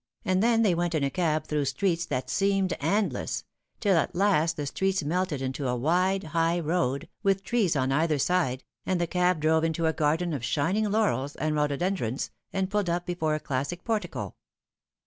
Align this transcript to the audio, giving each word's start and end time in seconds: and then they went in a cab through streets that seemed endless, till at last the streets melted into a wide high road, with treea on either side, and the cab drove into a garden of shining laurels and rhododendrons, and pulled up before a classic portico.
and 0.25 0.41
then 0.41 0.63
they 0.63 0.73
went 0.73 0.95
in 0.95 1.03
a 1.03 1.11
cab 1.11 1.45
through 1.45 1.63
streets 1.63 2.07
that 2.07 2.27
seemed 2.27 2.73
endless, 2.79 3.43
till 3.79 3.95
at 3.95 4.15
last 4.15 4.57
the 4.57 4.65
streets 4.65 5.03
melted 5.03 5.43
into 5.43 5.67
a 5.67 5.75
wide 5.75 6.23
high 6.23 6.59
road, 6.59 7.07
with 7.21 7.43
treea 7.43 7.79
on 7.79 7.91
either 7.91 8.17
side, 8.17 8.63
and 8.83 8.99
the 8.99 9.05
cab 9.05 9.39
drove 9.39 9.63
into 9.63 9.85
a 9.85 9.93
garden 9.93 10.33
of 10.33 10.43
shining 10.43 10.89
laurels 10.89 11.35
and 11.35 11.53
rhododendrons, 11.55 12.31
and 12.51 12.71
pulled 12.71 12.89
up 12.89 13.05
before 13.05 13.35
a 13.35 13.39
classic 13.39 13.83
portico. 13.83 14.33